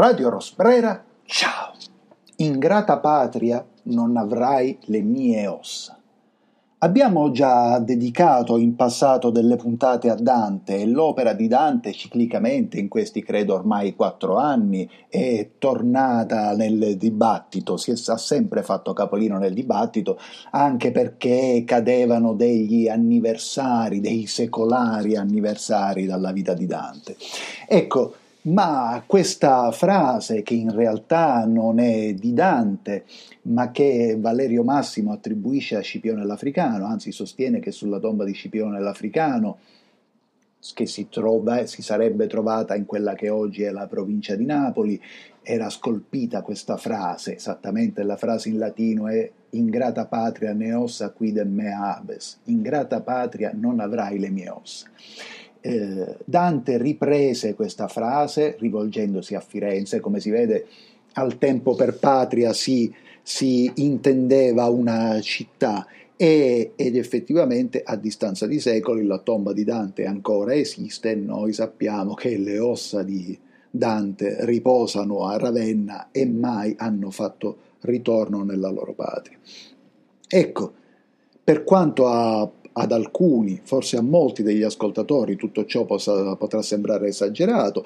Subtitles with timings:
[0.00, 1.74] Radio Rosbrera, ciao!
[2.36, 5.98] Ingrata patria non avrai le mie ossa.
[6.78, 12.88] Abbiamo già dedicato in passato delle puntate a Dante e l'opera di Dante ciclicamente in
[12.88, 19.36] questi credo ormai quattro anni è tornata nel dibattito, si è, ha sempre fatto capolino
[19.36, 20.18] nel dibattito
[20.52, 27.16] anche perché cadevano degli anniversari, dei secolari anniversari dalla vita di Dante.
[27.68, 33.04] Ecco, ma questa frase, che in realtà non è di Dante,
[33.42, 38.80] ma che Valerio Massimo attribuisce a Scipione l'Africano, anzi sostiene che sulla tomba di Scipione
[38.80, 39.58] l'Africano,
[40.74, 45.00] che si, trova, si sarebbe trovata in quella che oggi è la provincia di Napoli,
[45.42, 51.50] era scolpita questa frase, esattamente la frase in latino è ingrata patria ne ossa quidem
[51.50, 54.86] me habes, ingrata patria non avrai le mie ossa.
[55.60, 60.66] Eh, Dante riprese questa frase rivolgendosi a Firenze, come si vede
[61.14, 62.92] al tempo per patria si,
[63.22, 70.04] si intendeva una città e, ed effettivamente a distanza di secoli la tomba di Dante
[70.04, 73.38] ancora esiste noi sappiamo che le ossa di
[73.70, 79.38] Dante riposano a Ravenna e mai hanno fatto ritorno nella loro patria.
[80.28, 80.72] Ecco,
[81.42, 87.08] per quanto a ad alcuni, forse a molti degli ascoltatori, tutto ciò possa, potrà sembrare
[87.08, 87.84] esagerato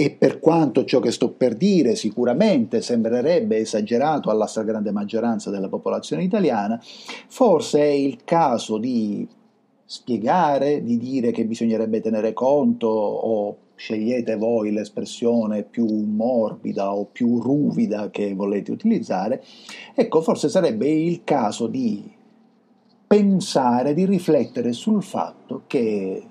[0.00, 5.68] e per quanto ciò che sto per dire sicuramente sembrerebbe esagerato alla stragrande maggioranza della
[5.68, 6.80] popolazione italiana,
[7.28, 9.28] forse è il caso di
[9.84, 17.38] spiegare, di dire che bisognerebbe tenere conto o scegliete voi l'espressione più morbida o più
[17.38, 19.44] ruvida che volete utilizzare,
[19.94, 22.10] ecco forse sarebbe il caso di
[23.12, 26.22] pensare, di riflettere sul fatto che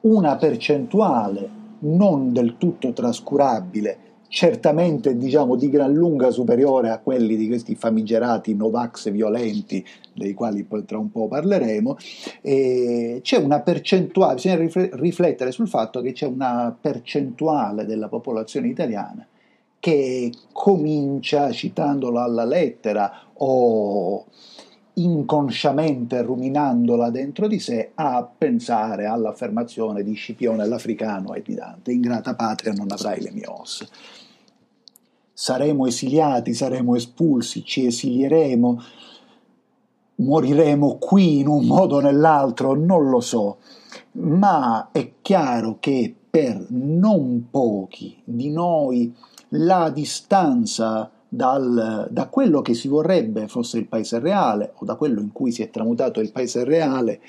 [0.00, 1.48] una percentuale
[1.82, 8.52] non del tutto trascurabile, certamente diciamo di gran lunga superiore a quelli di questi famigerati
[8.56, 11.96] Novax violenti, dei quali poi tra un po' parleremo,
[12.42, 19.24] c'è una percentuale, bisogna riflettere sul fatto che c'è una percentuale della popolazione italiana
[19.78, 24.24] che comincia, citandola alla lettera o
[24.94, 32.34] inconsciamente ruminandola dentro di sé, a pensare all'affermazione di Scipione l'Africano e di Dante, ingrata
[32.34, 33.86] patria non avrai le mie ossa.
[35.32, 38.82] Saremo esiliati, saremo espulsi, ci esilieremo,
[40.16, 43.58] moriremo qui in un modo o nell'altro, non lo so,
[44.12, 49.14] ma è chiaro che per non pochi di noi
[49.48, 55.18] la distanza dal, da quello che si vorrebbe fosse il paese reale o da quello
[55.18, 57.20] in cui si è tramutato il paese reale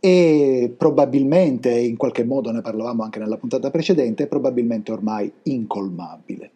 [0.00, 6.50] e probabilmente, in qualche modo ne parlavamo anche nella puntata precedente, probabilmente ormai incolmabile.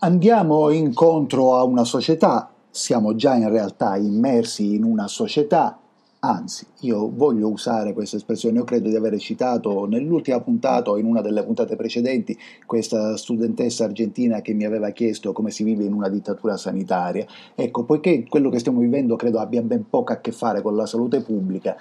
[0.00, 5.78] Andiamo incontro a una società, siamo già in realtà immersi in una società
[6.24, 11.04] Anzi, io voglio usare questa espressione, io credo di aver citato nell'ultima puntata o in
[11.04, 15.92] una delle puntate precedenti questa studentessa argentina che mi aveva chiesto come si vive in
[15.92, 17.26] una dittatura sanitaria.
[17.56, 20.86] Ecco, poiché quello che stiamo vivendo credo abbia ben poco a che fare con la
[20.86, 21.76] salute pubblica,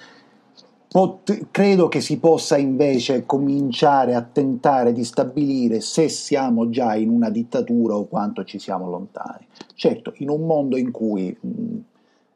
[0.87, 7.09] Pot- credo che si possa invece cominciare a tentare di stabilire se siamo già in
[7.09, 9.45] una dittatura o quanto ci siamo lontani.
[9.73, 11.77] Certo, in un mondo in cui mh,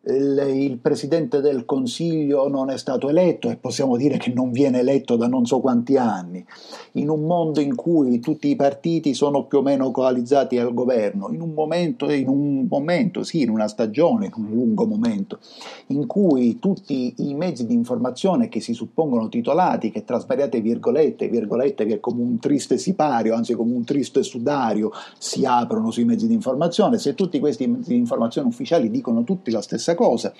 [0.07, 4.79] il, il, presidente del Consiglio non è stato eletto e possiamo dire che non viene
[4.79, 6.45] eletto da non so quanti anni,
[6.93, 11.29] in un mondo in cui tutti i partiti sono più o meno coalizzati al governo,
[11.31, 15.39] in un momento, in un momento, sì, in una stagione, in un lungo momento,
[15.87, 21.29] in cui tutti i mezzi di informazione che si suppongono titolati, che tra svariate virgolette,
[21.29, 26.27] virgolette che come un triste sipario, anzi come un triste sudario, si aprono sui mezzi
[26.27, 30.33] di informazione, se tutti questi mezzi di informazione ufficiali dicono tutti la stessa cosa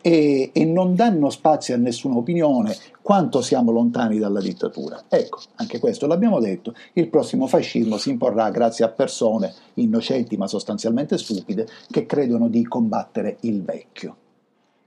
[0.00, 5.04] e, e non danno spazio a nessuna opinione quanto siamo lontani dalla dittatura.
[5.08, 10.46] Ecco, anche questo l'abbiamo detto, il prossimo fascismo si imporrà grazie a persone innocenti ma
[10.46, 14.16] sostanzialmente stupide che credono di combattere il vecchio.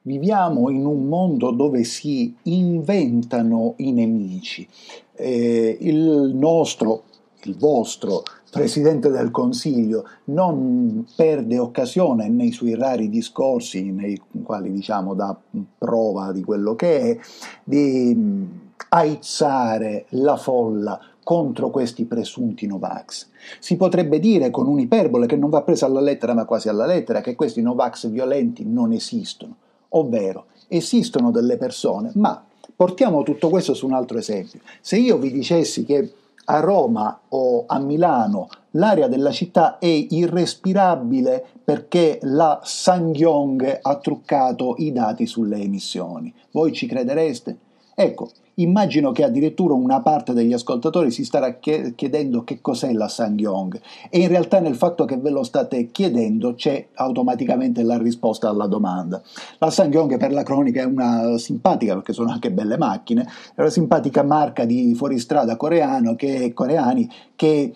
[0.05, 4.67] Viviamo in un mondo dove si inventano i nemici.
[5.15, 7.03] Eh, il nostro,
[7.43, 8.23] il vostro
[8.53, 15.35] Presidente del Consiglio non perde occasione nei suoi rari discorsi, nei quali diciamo dà
[15.77, 17.17] prova di quello che è,
[17.63, 18.43] di mm,
[18.89, 23.29] aizzare la folla contro questi presunti Novax.
[23.59, 27.21] Si potrebbe dire con un'iperbole che non va presa alla lettera ma quasi alla lettera
[27.21, 29.55] che questi Novax violenti non esistono,
[29.89, 32.43] ovvero esistono delle persone, ma
[32.75, 34.59] portiamo tutto questo su un altro esempio.
[34.79, 36.13] Se io vi dicessi che
[36.45, 44.75] a Roma o a Milano L'aria della città è irrespirabile perché la Sangyong ha truccato
[44.79, 46.33] i dati sulle emissioni.
[46.51, 47.57] Voi ci credereste?
[47.95, 53.81] Ecco, Immagino che addirittura una parte degli ascoltatori si starà chiedendo che cos'è la Sangyong
[54.11, 58.67] e in realtà nel fatto che ve lo state chiedendo c'è automaticamente la risposta alla
[58.67, 59.19] domanda.
[59.57, 63.23] La Sangyong per la cronica è una simpatica, perché sono anche belle macchine,
[63.55, 67.73] è una simpatica marca di fuoristrada coreano che, coreani che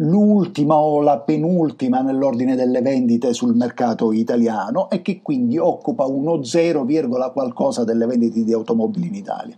[0.00, 6.42] l'ultima o la penultima nell'ordine delle vendite sul mercato italiano e che quindi occupa uno
[6.42, 6.84] 0,
[7.32, 9.56] qualcosa delle vendite di automobili in Italia.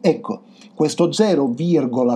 [0.00, 0.42] Ecco,
[0.74, 1.52] questo 0,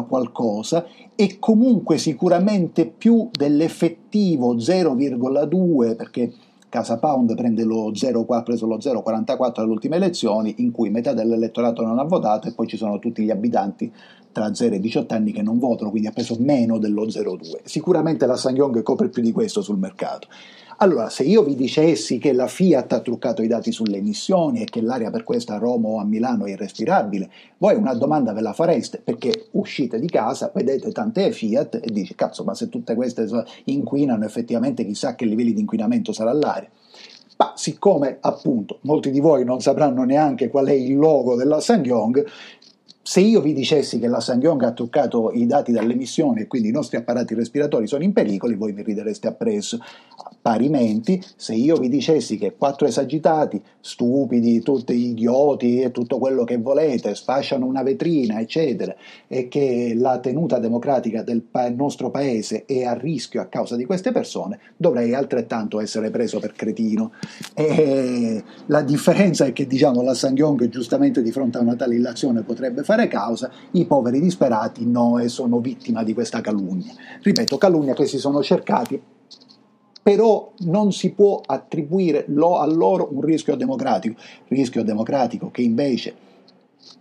[0.08, 6.32] qualcosa è comunque sicuramente più dell'effettivo 0,2 perché
[6.68, 11.12] Casa Pound prende lo 0, ha preso lo 0,44 alle ultime elezioni in cui metà
[11.12, 13.92] dell'elettorato non ha votato e poi ci sono tutti gli abitanti
[14.32, 17.60] tra 0 e 18 anni che non votano, quindi ha preso meno dello 0,2.
[17.64, 20.28] Sicuramente la Sangyong copre più di questo sul mercato.
[20.78, 24.64] Allora, se io vi dicessi che la Fiat ha truccato i dati sulle emissioni e
[24.66, 28.42] che l'aria per questa a Roma o a Milano è irrespirabile, voi una domanda ve
[28.42, 32.94] la fareste perché uscite di casa, vedete tante Fiat e dici cazzo, ma se tutte
[32.94, 33.26] queste
[33.64, 36.68] inquinano effettivamente chissà che livelli di inquinamento sarà l'aria.
[37.38, 42.22] Ma siccome appunto molti di voi non sapranno neanche qual è il logo della Sangyong,
[43.06, 46.72] se io vi dicessi che la Sangyong ha toccato i dati dall'emissione e quindi i
[46.72, 49.78] nostri apparati respiratori sono in pericolo, voi mi ridereste appresso.
[50.46, 56.56] Parimenti, se io vi dicessi che quattro esagitati, stupidi, tutti idioti e tutto quello che
[56.58, 58.94] volete, sfasciano una vetrina, eccetera,
[59.26, 63.84] e che la tenuta democratica del pa- nostro paese è a rischio a causa di
[63.86, 67.10] queste persone, dovrei altrettanto essere preso per cretino.
[67.52, 72.42] E la differenza è che diciamo la Sangyong giustamente di fronte a una tale illazione
[72.42, 76.92] potrebbe fare causa, i poveri disperati no e sono vittima di questa calunnia.
[77.20, 79.14] Ripeto, calunnia che si sono cercati
[80.06, 86.14] però non si può attribuire a loro un rischio democratico, rischio democratico che invece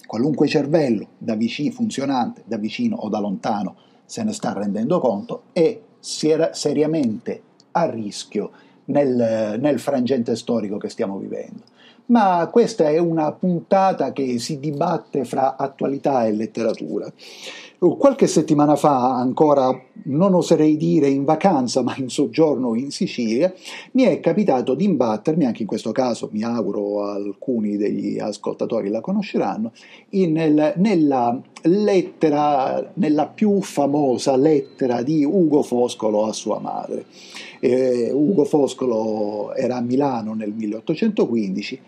[0.08, 3.76] qualunque cervello da vicino, funzionante, da vicino o da lontano,
[4.06, 7.44] se ne sta rendendo conto, è seriamente
[7.74, 8.50] a rischio
[8.86, 11.62] nel, nel frangente storico che stiamo vivendo.
[12.08, 17.12] Ma questa è una puntata che si dibatte fra attualità e letteratura.
[17.78, 23.54] Qualche settimana fa, ancora non oserei dire in vacanza, ma in soggiorno in Sicilia,
[23.92, 29.02] mi è capitato di imbattermi, anche in questo caso mi auguro alcuni degli ascoltatori la
[29.02, 29.72] conosceranno,
[30.12, 37.06] in, nel, nella lettera, nella più famosa lettera di Ugo Foscolo a sua madre.
[37.60, 41.80] Eh, Ugo Foscolo era a Milano nel 1815,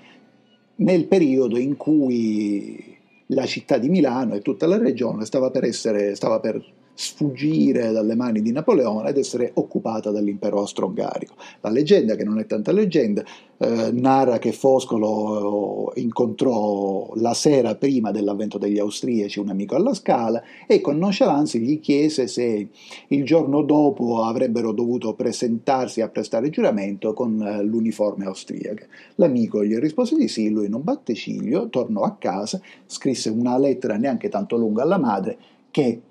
[0.76, 2.96] nel periodo in cui
[3.28, 6.64] la città di Milano e tutta la regione stava per, essere, stava per
[7.00, 11.36] sfuggire dalle mani di Napoleone ed essere occupata dall'impero austro-ungarico.
[11.62, 13.24] La leggenda, che non è tanta leggenda,
[13.58, 19.94] eh, narra che Foscolo eh, incontrò la sera prima dell'avvento degli austriaci un amico alla
[19.94, 22.68] Scala e con nonchalance gli chiese se
[23.10, 28.88] il giorno dopo avrebbero dovuto presentarsi a prestare giuramento con eh, l'uniforme austriaca.
[29.16, 33.98] L'amico gli rispose di sì, lui non batte ciglio, tornò a casa, scrisse una lettera
[33.98, 35.38] neanche tanto lunga alla madre
[35.70, 36.02] che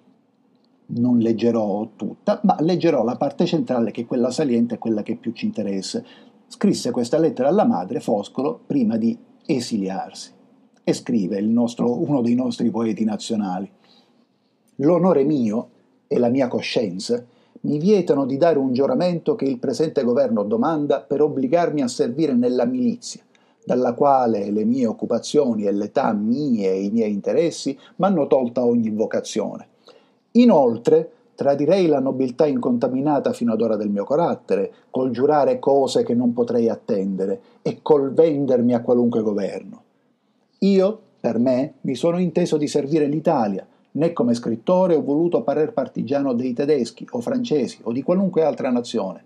[0.88, 5.16] non leggerò tutta, ma leggerò la parte centrale che è quella saliente e quella che
[5.16, 6.02] più ci interessa.
[6.46, 10.32] Scrisse questa lettera alla madre, Foscolo, prima di esiliarsi.
[10.84, 13.68] E scrive nostro, uno dei nostri poeti nazionali.
[14.76, 15.70] L'onore mio
[16.06, 17.24] e la mia coscienza
[17.62, 22.34] mi vietano di dare un giuramento che il presente governo domanda per obbligarmi a servire
[22.34, 23.22] nella milizia,
[23.64, 28.90] dalla quale le mie occupazioni e l'età mie e i miei interessi m'hanno tolta ogni
[28.90, 29.74] vocazione
[30.36, 36.14] Inoltre, tradirei la nobiltà incontaminata fino ad ora del mio carattere, col giurare cose che
[36.14, 39.82] non potrei attendere e col vendermi a qualunque governo.
[40.60, 45.72] Io, per me, mi sono inteso di servire l'Italia, né come scrittore ho voluto parer
[45.72, 49.24] partigiano dei tedeschi o francesi o di qualunque altra nazione.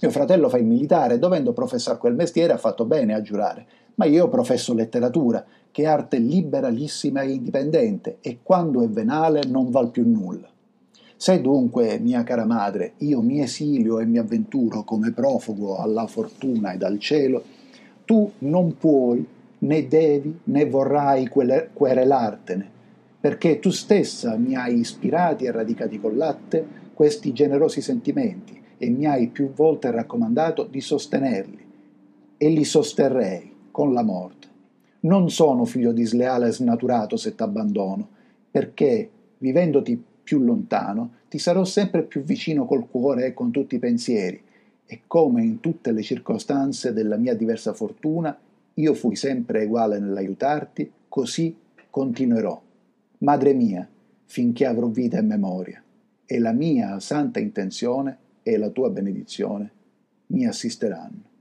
[0.00, 4.04] Mio fratello fa il militare, dovendo professare quel mestiere ha fatto bene a giurare, ma
[4.06, 9.90] io professo letteratura che è arte liberalissima e indipendente e quando è venale non val
[9.90, 10.48] più nulla.
[11.16, 16.72] Se dunque, mia cara madre, io mi esilio e mi avventuro come profugo alla fortuna
[16.72, 17.42] e dal cielo,
[18.04, 19.26] tu non puoi,
[19.58, 22.70] né devi, né vorrai querelartene,
[23.20, 29.06] perché tu stessa mi hai ispirati e radicati col latte questi generosi sentimenti e mi
[29.06, 31.64] hai più volte raccomandato di sostenerli,
[32.36, 34.44] e li sosterrei con la morte
[35.04, 38.08] non sono figlio di sleale e snaturato se t'abbandono,
[38.50, 43.80] perché, vivendoti più lontano, ti sarò sempre più vicino col cuore e con tutti i
[43.80, 44.40] pensieri.
[44.86, 48.38] E come in tutte le circostanze della mia diversa fortuna,
[48.74, 51.54] io fui sempre uguale nell'aiutarti, così
[51.90, 52.60] continuerò.
[53.18, 53.86] Madre mia,
[54.24, 55.82] finché avrò vita e memoria,
[56.24, 59.70] e la mia santa intenzione e la tua benedizione
[60.28, 61.32] mi assisteranno.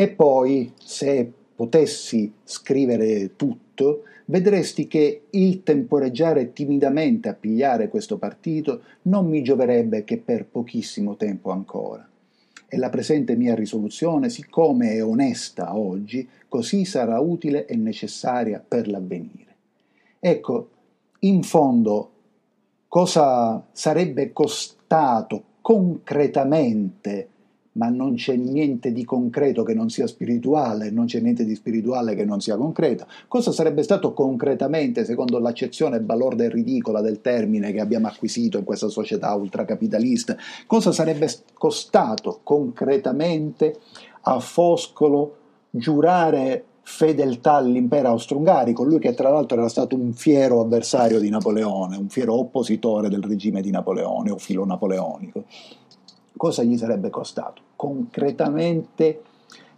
[0.00, 8.82] E poi, se potessi scrivere tutto, vedresti che il temporeggiare timidamente a pigliare questo partito
[9.02, 12.08] non mi gioverebbe che per pochissimo tempo ancora.
[12.68, 18.86] E la presente mia risoluzione, siccome è onesta oggi, così sarà utile e necessaria per
[18.86, 19.56] l'avvenire.
[20.20, 20.68] Ecco,
[21.20, 22.10] in fondo,
[22.86, 27.30] cosa sarebbe costato concretamente
[27.78, 32.16] ma non c'è niente di concreto che non sia spirituale, non c'è niente di spirituale
[32.16, 33.06] che non sia concreto.
[33.28, 38.64] Cosa sarebbe stato concretamente, secondo l'accezione balorda e ridicola del termine che abbiamo acquisito in
[38.64, 43.78] questa società ultracapitalista, cosa sarebbe costato concretamente
[44.22, 45.36] a Foscolo
[45.70, 51.96] giurare fedeltà all'impero austro-ungarico, lui che tra l'altro era stato un fiero avversario di Napoleone,
[51.96, 55.44] un fiero oppositore del regime di Napoleone o filo napoleonico
[56.38, 57.60] cosa gli sarebbe costato?
[57.76, 59.20] Concretamente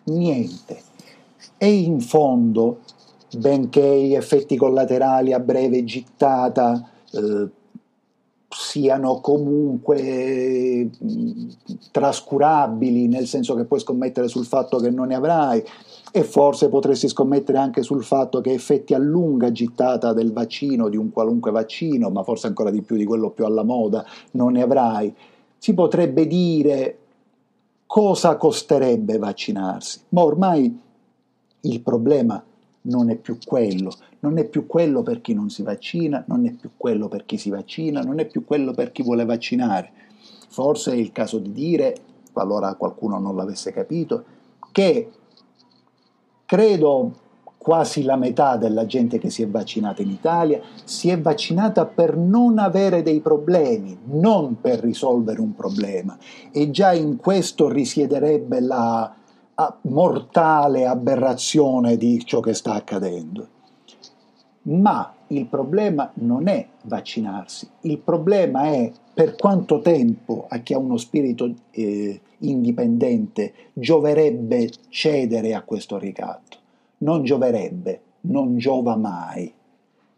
[0.05, 0.81] niente.
[1.59, 2.83] E in fondo,
[3.37, 7.49] benché gli effetti collaterali a breve gittata eh,
[8.49, 10.91] siano comunque
[11.91, 15.63] trascurabili, nel senso che puoi scommettere sul fatto che non ne avrai,
[16.13, 20.97] e forse potresti scommettere anche sul fatto che effetti a lunga gittata del vaccino, di
[20.97, 24.63] un qualunque vaccino, ma forse ancora di più di quello più alla moda, non ne
[24.63, 25.15] avrai
[25.61, 26.99] si potrebbe dire
[27.85, 30.81] cosa costerebbe vaccinarsi, ma ormai
[31.61, 32.43] il problema
[32.83, 36.53] non è più quello, non è più quello per chi non si vaccina, non è
[36.53, 39.93] più quello per chi si vaccina, non è più quello per chi vuole vaccinare.
[40.49, 41.95] Forse è il caso di dire,
[42.33, 44.25] qualora qualcuno non l'avesse capito,
[44.73, 45.11] che
[46.47, 47.20] credo
[47.63, 52.17] quasi la metà della gente che si è vaccinata in Italia si è vaccinata per
[52.17, 56.17] non avere dei problemi, non per risolvere un problema.
[56.51, 59.15] E già in questo risiederebbe la
[59.83, 63.47] mortale aberrazione di ciò che sta accadendo.
[64.63, 70.79] Ma il problema non è vaccinarsi, il problema è per quanto tempo a chi ha
[70.79, 76.60] uno spirito eh, indipendente gioverebbe cedere a questo ricatto
[77.01, 79.53] non gioverebbe, non giova mai.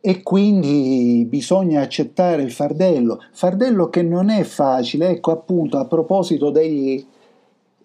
[0.01, 6.51] E quindi bisogna accettare il fardello, fardello che non è facile, ecco appunto a proposito
[6.51, 7.05] degli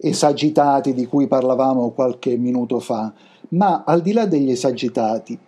[0.00, 3.12] esagitati di cui parlavamo qualche minuto fa,
[3.50, 5.38] ma al di là degli esagitati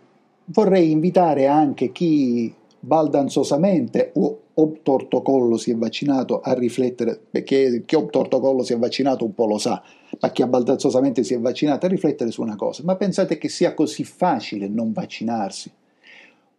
[0.46, 8.62] vorrei invitare anche chi baldanzosamente o obtortocollo si è vaccinato a riflettere, perché chi obtortocollo
[8.62, 9.82] si è vaccinato un po' lo sa,
[10.20, 13.74] ma chi baldanzosamente si è vaccinato a riflettere su una cosa, ma pensate che sia
[13.74, 15.70] così facile non vaccinarsi?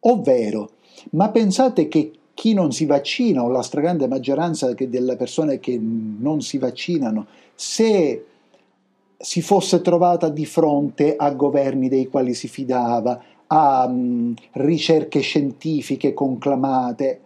[0.01, 0.71] Ovvero,
[1.11, 6.41] ma pensate che chi non si vaccina o la stragrande maggioranza delle persone che non
[6.41, 8.25] si vaccinano, se
[9.17, 13.21] si fosse trovata di fronte a governi dei quali si fidava,
[13.53, 17.19] a um, ricerche scientifiche conclamate,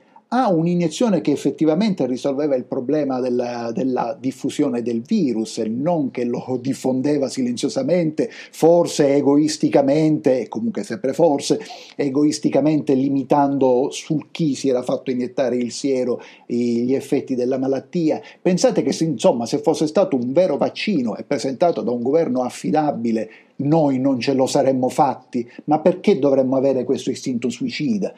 [0.43, 6.59] a un'iniezione che effettivamente risolveva il problema della, della, diffusione del virus, non che lo
[6.61, 11.59] diffondeva silenziosamente, forse egoisticamente, e comunque sempre forse,
[11.95, 18.21] egoisticamente limitando sul chi si era fatto iniettare il siero gli effetti della malattia.
[18.41, 23.29] Pensate che insomma se fosse stato un vero vaccino e presentato da un governo affidabile
[23.57, 28.13] noi non ce lo saremmo fatti, ma perché dovremmo avere questo istinto suicida?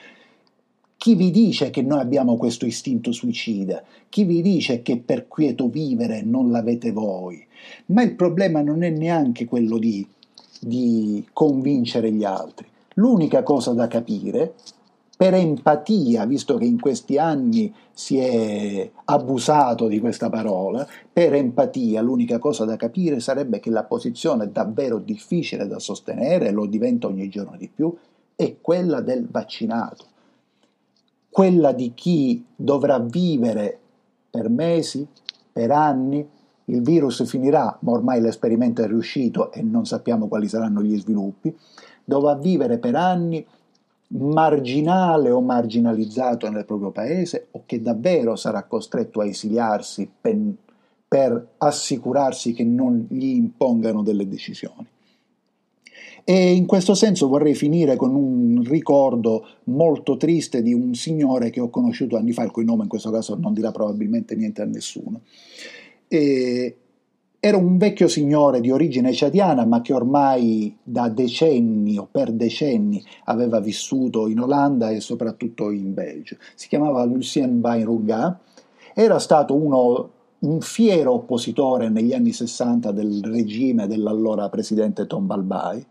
[0.99, 3.83] Chi vi dice che noi abbiamo questo istinto suicida?
[4.09, 7.45] Chi vi dice che per quieto vivere non l'avete voi?
[7.87, 10.05] Ma il problema non è neanche quello di,
[10.59, 12.65] di convincere gli altri.
[12.95, 14.55] L'unica cosa da capire,
[15.15, 22.01] per empatia, visto che in questi anni si è abusato di questa parola, per empatia
[22.01, 27.29] l'unica cosa da capire sarebbe che la posizione davvero difficile da sostenere, lo diventa ogni
[27.29, 27.95] giorno di più,
[28.35, 30.15] è quella del vaccinato
[31.37, 33.77] quella di chi dovrà vivere
[34.27, 35.07] per mesi,
[35.51, 36.27] per anni,
[36.65, 41.55] il virus finirà, ma ormai l'esperimento è riuscito e non sappiamo quali saranno gli sviluppi,
[42.03, 43.45] dovrà vivere per anni
[44.07, 50.35] marginale o marginalizzato nel proprio paese o che davvero sarà costretto a esiliarsi per,
[51.07, 54.87] per assicurarsi che non gli impongano delle decisioni.
[56.29, 61.61] E in questo senso vorrei finire con un ricordo molto triste di un signore che
[61.61, 64.65] ho conosciuto anni fa, il cui nome in questo caso non dirà probabilmente niente a
[64.65, 65.21] nessuno.
[66.09, 66.75] E
[67.39, 73.01] era un vecchio signore di origine ciadiana, ma che ormai da decenni o per decenni
[73.23, 76.35] aveva vissuto in Olanda e soprattutto in Belgio.
[76.55, 78.37] Si chiamava Lucien Bayrunga,
[78.93, 85.85] era stato uno un fiero oppositore negli anni 60 del regime dell'allora presidente Tombalbay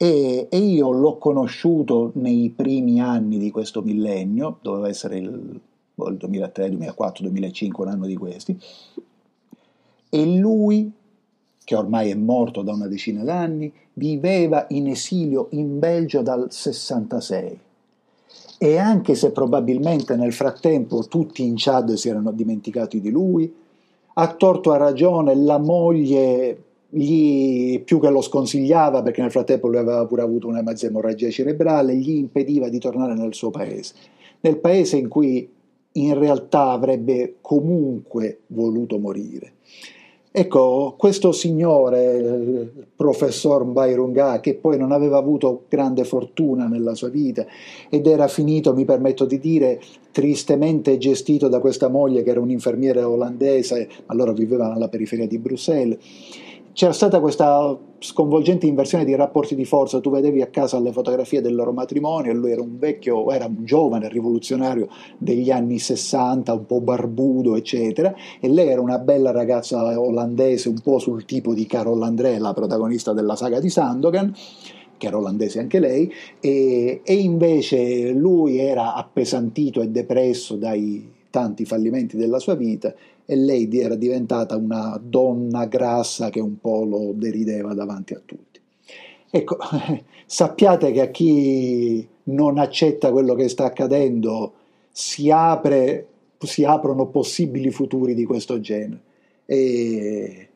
[0.00, 5.60] e, e, io l'ho conosciuto nei primi anni di questo millennio, doveva essere il,
[5.94, 8.58] il 2003, 2004, 2005, un anno di questi,
[10.08, 10.90] e lui,
[11.64, 17.58] che ormai è morto da una decina d'anni, viveva in esilio in Belgio dal 66
[18.60, 23.52] e anche se probabilmente nel frattempo tutti in Chad si erano dimenticati di lui,
[24.14, 29.78] a torto a ragione la moglie gli, più che lo sconsigliava, perché nel frattempo lui
[29.78, 33.94] aveva pure avuto una mezza emorragia cerebrale, gli impediva di tornare nel suo paese,
[34.40, 35.48] nel paese in cui
[35.92, 39.52] in realtà avrebbe comunque voluto morire.
[40.30, 47.08] Ecco, questo signore, il professor Mbairunga, che poi non aveva avuto grande fortuna nella sua
[47.08, 47.44] vita
[47.88, 49.80] ed era finito, mi permetto di dire,
[50.12, 55.98] tristemente gestito da questa moglie che era un'infermiera olandese, allora viveva nella periferia di Bruxelles,
[56.78, 61.40] c'era stata questa sconvolgente inversione di rapporti di forza, tu vedevi a casa le fotografie
[61.40, 64.86] del loro matrimonio lui era un vecchio, era un giovane rivoluzionario
[65.18, 70.78] degli anni 60, un po' barbudo, eccetera, e lei era una bella ragazza olandese, un
[70.80, 74.32] po' sul tipo di Carol André, la protagonista della saga di Sandokan,
[74.96, 76.08] che era olandese anche lei,
[76.38, 82.94] e, e invece lui era appesantito e depresso dai tanti fallimenti della sua vita
[83.30, 88.58] e lei era diventata una donna grassa che un po' lo derideva davanti a tutti.
[89.28, 89.58] Ecco,
[90.24, 94.52] sappiate che a chi non accetta quello che sta accadendo
[94.90, 96.06] si, apre,
[96.38, 99.02] si aprono possibili futuri di questo genere
[99.44, 100.48] e,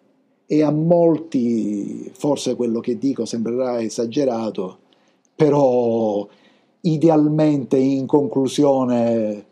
[0.47, 4.79] e a molti forse quello che dico sembrerà esagerato,
[5.37, 6.27] però
[6.81, 9.45] idealmente in conclusione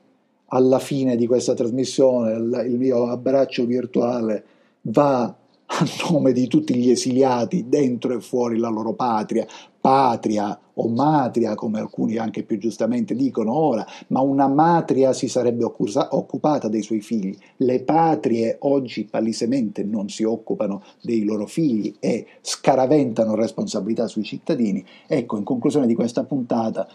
[0.52, 4.44] alla fine di questa trasmissione il mio abbraccio virtuale
[4.82, 5.34] va
[5.72, 9.46] a nome di tutti gli esiliati dentro e fuori la loro patria,
[9.80, 15.62] patria o matria, come alcuni anche più giustamente dicono ora, ma una matria si sarebbe
[15.64, 17.36] occupata dei suoi figli.
[17.58, 24.84] Le patrie oggi palesemente non si occupano dei loro figli e scaraventano responsabilità sui cittadini.
[25.06, 26.88] Ecco, in conclusione di questa puntata,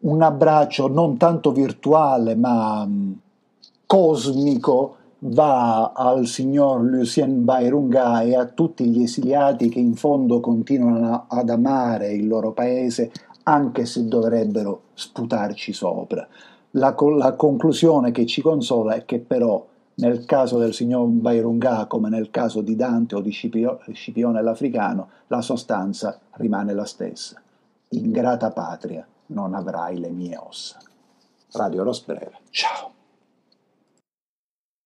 [0.00, 3.12] un abbraccio non tanto virtuale ma mm,
[3.86, 11.24] cosmico va al signor Lucien Bayrunga e a tutti gli esiliati che in fondo continuano
[11.28, 13.10] ad amare il loro paese
[13.44, 16.26] anche se dovrebbero sputarci sopra.
[16.72, 19.64] La, la conclusione che ci consola è che però
[19.96, 25.40] nel caso del signor Bayrunga come nel caso di Dante o di Scipione l'Africano la
[25.40, 27.40] sostanza rimane la stessa.
[27.90, 30.78] Ingrata patria non avrai le mie ossa.
[31.52, 32.93] Radio Rosbrera, ciao.